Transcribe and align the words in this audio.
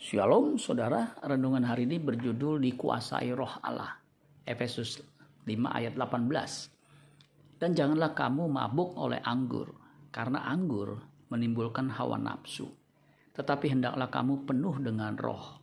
Shalom 0.00 0.56
saudara, 0.56 1.12
renungan 1.20 1.60
hari 1.60 1.84
ini 1.84 2.00
berjudul 2.00 2.56
dikuasai 2.64 3.36
roh 3.36 3.60
Allah. 3.60 4.00
Efesus 4.48 4.96
5 5.44 5.44
ayat 5.76 5.92
18. 5.92 7.60
Dan 7.60 7.76
janganlah 7.76 8.16
kamu 8.16 8.48
mabuk 8.48 8.96
oleh 8.96 9.20
anggur, 9.20 9.68
karena 10.08 10.48
anggur 10.48 11.04
menimbulkan 11.28 11.92
hawa 11.92 12.16
nafsu. 12.16 12.72
Tetapi 13.36 13.76
hendaklah 13.76 14.08
kamu 14.08 14.48
penuh 14.48 14.80
dengan 14.80 15.20
roh. 15.20 15.60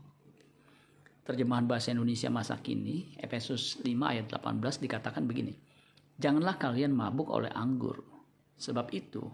Terjemahan 1.26 1.66
bahasa 1.66 1.98
Indonesia 1.98 2.30
masa 2.30 2.62
kini, 2.62 3.18
Efesus 3.18 3.82
5 3.82 3.90
ayat 3.90 4.30
18 4.30 4.78
dikatakan 4.78 5.26
begini. 5.26 5.58
Janganlah 6.14 6.62
kalian 6.62 6.94
mabuk 6.94 7.34
oleh 7.34 7.50
anggur, 7.58 8.06
sebab 8.54 8.86
itu 8.94 9.26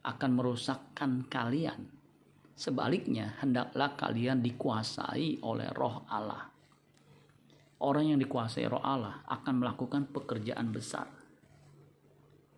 akan 0.00 0.30
merusakkan 0.32 1.28
kalian 1.28 1.95
Sebaliknya, 2.56 3.36
hendaklah 3.44 3.92
kalian 4.00 4.40
dikuasai 4.40 5.44
oleh 5.44 5.68
roh 5.76 6.08
Allah. 6.08 6.48
Orang 7.84 8.08
yang 8.08 8.16
dikuasai 8.16 8.64
roh 8.64 8.80
Allah 8.80 9.20
akan 9.28 9.60
melakukan 9.60 10.08
pekerjaan 10.08 10.72
besar. 10.72 11.04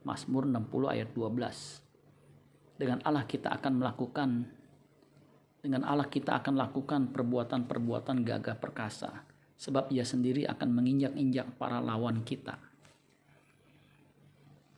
Mazmur 0.07 0.47
60 0.47 0.95
ayat 0.95 1.11
12. 1.11 2.79
Dengan 2.79 3.03
Allah 3.03 3.27
kita 3.27 3.51
akan 3.59 3.73
melakukan 3.83 4.31
dengan 5.59 5.83
Allah 5.83 6.07
kita 6.07 6.39
akan 6.39 6.55
lakukan 6.55 7.11
perbuatan-perbuatan 7.11 8.23
gagah 8.23 8.55
perkasa 8.55 9.27
sebab 9.59 9.91
ia 9.91 10.07
sendiri 10.07 10.47
akan 10.47 10.79
menginjak-injak 10.79 11.59
para 11.59 11.83
lawan 11.83 12.23
kita. 12.23 12.55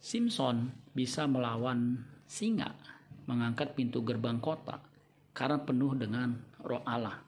Simpson 0.00 0.72
bisa 0.96 1.28
melawan 1.28 2.00
singa 2.24 2.72
mengangkat 3.28 3.76
pintu 3.76 4.00
gerbang 4.00 4.40
kota 4.40 4.89
karena 5.30 5.62
penuh 5.62 5.94
dengan 5.94 6.34
roh 6.64 6.82
Allah. 6.84 7.18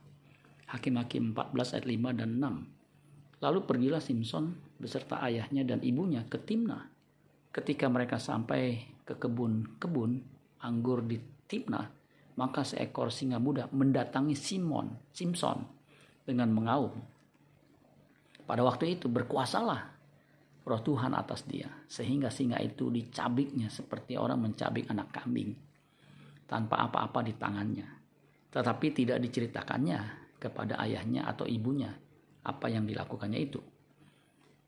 Hakim-hakim 0.72 1.36
14 1.36 1.74
ayat 1.76 1.86
5 1.86 2.18
dan 2.18 2.30
6. 2.40 3.44
Lalu 3.44 3.58
pergilah 3.66 4.00
Simpson 4.00 4.56
beserta 4.78 5.20
ayahnya 5.26 5.66
dan 5.66 5.82
ibunya 5.84 6.24
ke 6.24 6.40
Timna. 6.40 6.88
Ketika 7.52 7.90
mereka 7.92 8.16
sampai 8.16 8.80
ke 9.04 9.18
kebun-kebun 9.18 10.10
anggur 10.64 11.04
di 11.04 11.20
Timna, 11.44 11.84
maka 12.40 12.64
seekor 12.64 13.12
singa 13.12 13.36
muda 13.36 13.68
mendatangi 13.68 14.32
Simon, 14.32 14.96
Simpson 15.12 15.60
dengan 16.24 16.48
mengaum. 16.54 16.96
Pada 18.48 18.64
waktu 18.64 18.96
itu 18.96 19.12
berkuasalah 19.12 19.80
roh 20.64 20.80
Tuhan 20.80 21.12
atas 21.12 21.44
dia, 21.44 21.68
sehingga 21.84 22.32
singa 22.32 22.56
itu 22.64 22.88
dicabiknya 22.88 23.68
seperti 23.68 24.16
orang 24.16 24.48
mencabik 24.48 24.88
anak 24.88 25.12
kambing 25.12 25.52
tanpa 26.48 26.88
apa-apa 26.88 27.20
di 27.20 27.34
tangannya 27.36 28.01
tetapi 28.52 28.92
tidak 28.92 29.18
diceritakannya 29.24 30.00
kepada 30.36 30.76
ayahnya 30.84 31.24
atau 31.24 31.48
ibunya 31.48 31.88
apa 32.44 32.68
yang 32.68 32.84
dilakukannya 32.84 33.40
itu. 33.40 33.60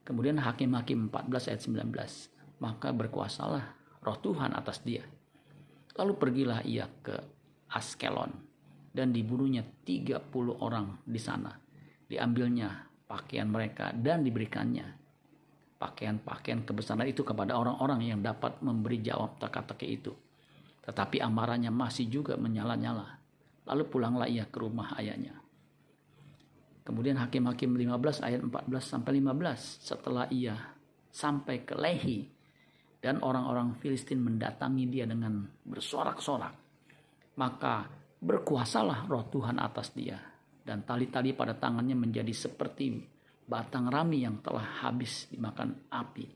Kemudian 0.04 0.40
Hakim-Hakim 0.40 1.12
14 1.12 1.52
ayat 1.52 1.60
19, 1.64 2.60
maka 2.64 2.88
berkuasalah 2.92 3.64
roh 4.00 4.18
Tuhan 4.20 4.56
atas 4.56 4.80
dia. 4.84 5.05
Lalu 6.00 6.12
pergilah 6.16 6.60
ia 6.64 6.88
ke 7.05 7.16
Askelon 7.72 8.32
dan 8.92 9.12
dibunuhnya 9.12 9.64
30 9.84 10.24
orang 10.60 11.00
di 11.05 11.20
sana. 11.20 11.52
Diambilnya 12.05 12.88
pakaian 13.08 13.48
mereka 13.48 13.92
dan 13.92 14.24
diberikannya 14.24 15.05
pakaian-pakaian 15.74 16.64
kebesaran 16.64 17.05
itu 17.05 17.20
kepada 17.20 17.60
orang-orang 17.60 18.08
yang 18.08 18.20
dapat 18.24 18.56
memberi 18.64 19.05
jawab 19.05 19.36
teka-teki 19.36 19.88
itu. 20.00 20.12
Tetapi 20.80 21.20
amarahnya 21.20 21.68
masih 21.68 22.08
juga 22.08 22.40
menyala-nyala 22.40 23.23
Lalu 23.65 23.83
pulanglah 23.89 24.29
ia 24.29 24.45
ke 24.45 24.61
rumah 24.61 24.93
ayahnya. 25.01 25.41
Kemudian 26.84 27.17
Hakim-Hakim 27.17 27.73
15 27.81 28.20
ayat 28.20 28.41
14 28.45 28.69
sampai 28.84 29.12
15 29.17 29.81
setelah 29.81 30.29
ia 30.29 30.57
sampai 31.09 31.64
ke 31.64 31.73
Lehi 31.79 32.29
dan 33.05 33.20
orang-orang 33.20 33.77
Filistin 33.77 34.24
mendatangi 34.24 34.89
dia 34.89 35.05
dengan 35.05 35.45
bersorak-sorak 35.69 36.64
maka 37.36 37.86
berkuasalah 38.19 39.05
roh 39.07 39.29
Tuhan 39.29 39.61
atas 39.61 39.92
dia 39.92 40.17
dan 40.64 40.83
tali-tali 40.83 41.36
pada 41.36 41.53
tangannya 41.55 41.92
menjadi 41.92 42.33
seperti 42.33 43.05
batang 43.45 43.92
rami 43.92 44.24
yang 44.24 44.41
telah 44.41 44.83
habis 44.89 45.29
dimakan 45.29 45.92
api 45.92 46.27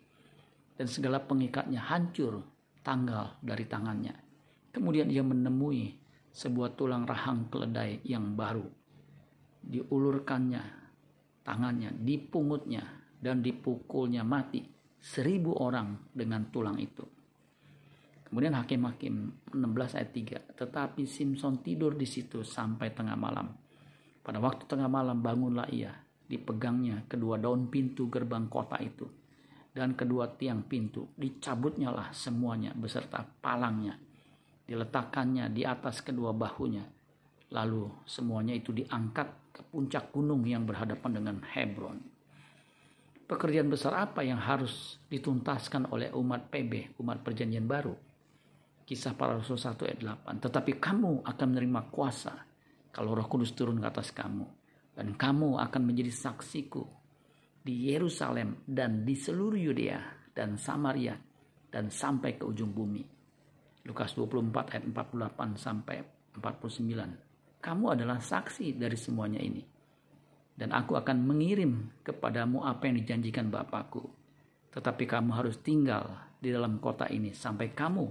dan 0.77 0.87
segala 0.87 1.25
pengikatnya 1.25 1.88
hancur 1.88 2.44
tanggal 2.84 3.41
dari 3.41 3.65
tangannya 3.65 4.15
kemudian 4.71 5.09
ia 5.09 5.25
menemui 5.25 5.97
sebuah 6.33 6.77
tulang 6.78 7.09
rahang 7.09 7.49
keledai 7.49 8.05
yang 8.05 8.37
baru. 8.37 8.65
Diulurkannya 9.59 10.62
tangannya, 11.43 11.97
dipungutnya, 11.97 12.84
dan 13.19 13.41
dipukulnya 13.41 14.22
mati 14.22 14.62
seribu 15.00 15.56
orang 15.59 16.12
dengan 16.12 16.53
tulang 16.53 16.77
itu. 16.77 17.03
Kemudian 18.28 18.53
Hakim-Hakim 18.61 19.15
16 19.56 19.97
ayat 19.97 20.11
3. 20.12 20.61
Tetapi 20.61 21.09
Simpson 21.09 21.65
tidur 21.65 21.97
di 21.97 22.05
situ 22.05 22.44
sampai 22.44 22.93
tengah 22.93 23.17
malam. 23.17 23.49
Pada 24.21 24.37
waktu 24.37 24.69
tengah 24.69 24.87
malam 24.87 25.25
bangunlah 25.25 25.65
ia. 25.72 25.97
Dipegangnya 26.28 27.09
kedua 27.09 27.41
daun 27.41 27.72
pintu 27.72 28.12
gerbang 28.12 28.44
kota 28.53 28.77
itu. 28.84 29.09
Dan 29.72 29.97
kedua 29.97 30.28
tiang 30.28 30.61
pintu. 30.69 31.09
Dicabutnya 31.17 31.88
lah 31.88 32.12
semuanya 32.12 32.77
beserta 32.77 33.25
palangnya 33.25 34.07
diletakkannya 34.69 35.49
di 35.49 35.65
atas 35.65 36.05
kedua 36.05 36.37
bahunya. 36.37 36.84
Lalu 37.56 38.05
semuanya 38.05 38.53
itu 38.53 38.77
diangkat 38.77 39.56
ke 39.56 39.65
puncak 39.65 40.12
gunung 40.12 40.45
yang 40.45 40.69
berhadapan 40.69 41.11
dengan 41.17 41.37
Hebron. 41.41 41.99
Pekerjaan 43.25 43.73
besar 43.73 43.97
apa 43.97 44.21
yang 44.21 44.41
harus 44.41 45.01
dituntaskan 45.09 45.89
oleh 45.89 46.12
umat 46.12 46.53
PB, 46.53 47.01
umat 47.01 47.25
perjanjian 47.25 47.65
baru? 47.65 47.97
Kisah 48.84 49.12
para 49.17 49.37
Rasul 49.37 49.61
1 49.61 49.84
ayat 49.84 50.01
8. 50.25 50.45
Tetapi 50.49 50.81
kamu 50.81 51.25
akan 51.25 51.47
menerima 51.53 51.81
kuasa 51.93 52.33
kalau 52.93 53.12
roh 53.12 53.29
kudus 53.29 53.53
turun 53.53 53.81
ke 53.81 53.89
atas 53.89 54.12
kamu. 54.12 54.45
Dan 54.97 55.12
kamu 55.12 55.61
akan 55.61 55.83
menjadi 55.85 56.09
saksiku 56.09 56.85
di 57.61 57.93
Yerusalem 57.93 58.65
dan 58.65 59.05
di 59.05 59.12
seluruh 59.12 59.61
Yudea 59.61 60.33
dan 60.33 60.56
Samaria 60.56 61.17
dan 61.69 61.93
sampai 61.93 62.41
ke 62.41 62.49
ujung 62.49 62.73
bumi. 62.73 63.18
Lukas 63.87 64.16
24 64.19 64.75
ayat 64.75 64.84
48 64.91 65.59
sampai 65.59 66.03
49. 66.34 67.62
Kamu 67.62 67.84
adalah 67.91 68.19
saksi 68.22 68.78
dari 68.78 68.99
semuanya 68.99 69.43
ini. 69.43 69.62
Dan 70.59 70.75
aku 70.75 70.99
akan 70.99 71.22
mengirim 71.22 72.03
kepadamu 72.03 72.67
apa 72.67 72.91
yang 72.91 72.99
dijanjikan 72.99 73.47
Bapakku. 73.47 74.03
Tetapi 74.75 75.05
kamu 75.06 75.31
harus 75.34 75.62
tinggal 75.62 76.34
di 76.38 76.50
dalam 76.50 76.83
kota 76.83 77.06
ini 77.11 77.34
sampai 77.34 77.71
kamu 77.75 78.06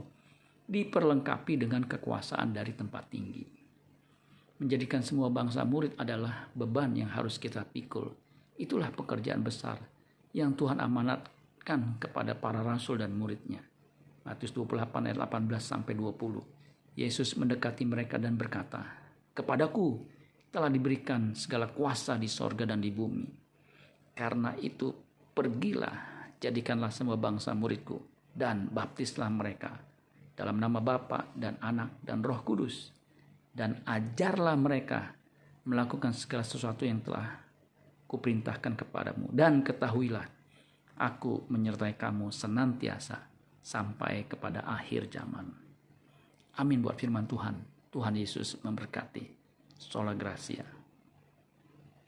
diperlengkapi 0.67 1.63
dengan 1.63 1.87
kekuasaan 1.87 2.51
dari 2.51 2.75
tempat 2.75 3.03
tinggi. 3.07 3.43
Menjadikan 4.59 4.99
semua 4.99 5.31
bangsa 5.31 5.63
murid 5.63 5.95
adalah 5.95 6.51
beban 6.51 6.91
yang 6.97 7.07
harus 7.13 7.39
kita 7.39 7.63
pikul. 7.63 8.11
Itulah 8.59 8.91
pekerjaan 8.91 9.45
besar 9.45 9.79
yang 10.35 10.57
Tuhan 10.57 10.81
amanatkan 10.81 12.01
kepada 12.01 12.35
para 12.35 12.65
rasul 12.65 12.99
dan 12.99 13.15
muridnya. 13.15 13.63
Matius 14.27 14.51
28 14.51 15.07
ayat 15.07 15.17
18 15.23 15.47
sampai 15.63 15.95
20. 15.95 16.99
Yesus 16.99 17.39
mendekati 17.39 17.87
mereka 17.87 18.19
dan 18.19 18.35
berkata, 18.35 18.83
"Kepadaku 19.31 20.03
telah 20.51 20.71
diberikan 20.71 21.35
segala 21.35 21.69
kuasa 21.71 22.15
di 22.15 22.25
sorga 22.25 22.65
dan 22.65 22.79
di 22.79 22.91
bumi. 22.91 23.27
Karena 24.17 24.55
itu 24.57 24.89
pergilah, 25.35 26.33
jadikanlah 26.41 26.89
semua 26.89 27.19
bangsa 27.19 27.53
muridku 27.53 28.01
dan 28.33 28.71
baptislah 28.71 29.29
mereka 29.29 29.77
dalam 30.33 30.57
nama 30.57 30.81
Bapa 30.81 31.29
dan 31.37 31.61
Anak 31.61 32.01
dan 32.01 32.25
Roh 32.25 32.41
Kudus 32.41 32.93
dan 33.53 33.81
ajarlah 33.85 34.57
mereka 34.57 35.13
melakukan 35.69 36.13
segala 36.13 36.45
sesuatu 36.45 36.85
yang 36.85 37.01
telah 37.05 37.37
kuperintahkan 38.09 38.77
kepadamu 38.81 39.29
dan 39.33 39.65
ketahuilah 39.65 40.25
aku 40.97 41.49
menyertai 41.49 41.97
kamu 41.97 42.29
senantiasa 42.29 43.17
sampai 43.67 44.23
kepada 44.31 44.63
akhir 44.63 45.11
zaman. 45.11 45.51
Amin 46.55 46.79
buat 46.79 46.95
firman 46.95 47.27
Tuhan. 47.27 47.59
Tuhan 47.91 48.15
Yesus 48.15 48.55
memberkati. 48.63 49.27
Sola 49.75 50.15
Gracia. 50.15 50.76